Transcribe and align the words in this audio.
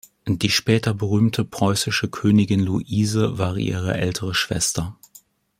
Die 0.27 0.49
später 0.49 0.95
berühmte 0.95 1.45
preußische 1.45 2.09
Königin 2.09 2.59
Luise 2.59 3.37
war 3.37 3.55
ihre 3.55 3.93
ältere 3.93 4.33
Schwester. 4.33 4.97